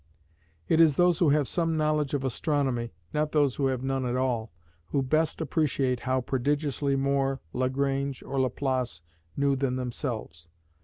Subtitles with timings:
[0.67, 4.15] It is those who have some knowledge of astronomy, not those who have none at
[4.15, 4.51] all,
[4.87, 9.03] who best appreciate how prodigiously more Lagrange or Laplace
[9.37, 10.47] knew than themselves.